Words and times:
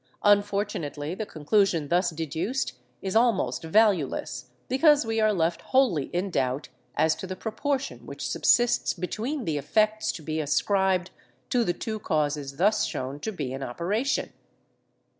Unfortunately, 0.23 1.13
the 1.13 1.27
conclusion 1.27 1.89
thus 1.89 2.09
deduced 2.09 2.73
is 3.03 3.15
almost 3.15 3.61
valueless, 3.63 4.49
because 4.67 5.05
we 5.05 5.19
are 5.19 5.31
left 5.31 5.61
wholly 5.61 6.05
in 6.05 6.31
doubt 6.31 6.69
as 6.95 7.13
to 7.13 7.27
the 7.27 7.35
proportion 7.35 8.07
which 8.07 8.27
subsists 8.27 8.95
between 8.95 9.45
the 9.45 9.59
effects 9.59 10.11
to 10.13 10.23
be 10.23 10.39
ascribed 10.39 11.11
to 11.51 11.63
the 11.63 11.73
two 11.73 11.99
causes 11.99 12.57
thus 12.57 12.83
shown 12.85 13.19
to 13.19 13.31
be 13.31 13.53
in 13.53 13.61
operation. 13.61 14.33